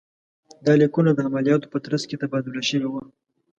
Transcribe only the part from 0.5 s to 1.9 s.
دا لیکونه د عملیاتو په